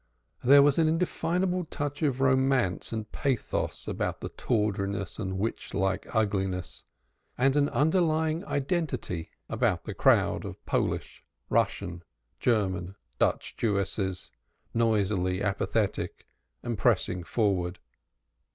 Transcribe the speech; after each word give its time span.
Yet 0.41 0.49
there 0.49 0.61
was 0.63 0.79
an 0.79 0.87
indefinable 0.87 1.65
touch 1.65 2.01
of 2.01 2.21
romance 2.21 2.91
and 2.91 3.11
pathos 3.11 3.87
about 3.87 4.21
the 4.21 4.29
tawdriness 4.29 5.19
and 5.19 5.37
witch 5.37 5.75
like 5.75 6.07
ugliness, 6.15 6.85
and 7.37 7.55
an 7.55 7.69
underlying 7.69 8.43
identity 8.45 9.29
about 9.47 9.83
the 9.83 9.93
crowd 9.93 10.43
of 10.43 10.65
Polish, 10.65 11.23
Russian, 11.51 12.01
German, 12.39 12.95
Dutch 13.19 13.55
Jewesses, 13.57 14.31
mutually 14.73 15.43
apathetic, 15.43 16.25
and 16.63 16.79
pressing 16.79 17.23
forwards. 17.23 17.77